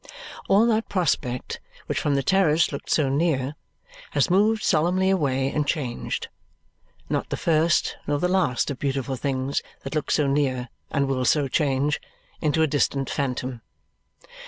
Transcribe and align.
All 0.49 0.65
that 0.65 0.89
prospect, 0.89 1.59
which 1.85 1.99
from 1.99 2.15
the 2.15 2.23
terrace 2.23 2.71
looked 2.71 2.89
so 2.89 3.07
near, 3.07 3.53
has 4.13 4.31
moved 4.31 4.63
solemnly 4.63 5.11
away 5.11 5.51
and 5.51 5.67
changed 5.67 6.27
not 7.07 7.29
the 7.29 7.37
first 7.37 7.97
nor 8.07 8.17
the 8.17 8.27
last 8.27 8.71
of 8.71 8.79
beautiful 8.79 9.15
things 9.15 9.61
that 9.83 9.93
look 9.93 10.09
so 10.09 10.25
near 10.25 10.69
and 10.89 11.07
will 11.07 11.23
so 11.23 11.47
change 11.47 12.01
into 12.41 12.63
a 12.63 12.65
distant 12.67 13.11
phantom. 13.11 13.61